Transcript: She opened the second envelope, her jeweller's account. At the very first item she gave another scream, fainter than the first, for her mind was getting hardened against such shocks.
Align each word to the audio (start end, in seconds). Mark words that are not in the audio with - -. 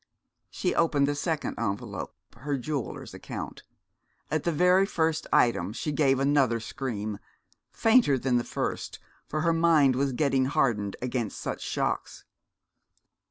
She 0.49 0.73
opened 0.73 1.07
the 1.07 1.13
second 1.13 1.59
envelope, 1.59 2.15
her 2.37 2.57
jeweller's 2.57 3.13
account. 3.13 3.61
At 4.31 4.45
the 4.45 4.51
very 4.51 4.87
first 4.87 5.27
item 5.31 5.73
she 5.73 5.91
gave 5.91 6.19
another 6.19 6.59
scream, 6.59 7.19
fainter 7.69 8.17
than 8.17 8.37
the 8.37 8.43
first, 8.43 8.97
for 9.27 9.41
her 9.41 9.53
mind 9.53 9.95
was 9.95 10.13
getting 10.13 10.45
hardened 10.45 10.95
against 11.03 11.37
such 11.39 11.61
shocks. 11.61 12.25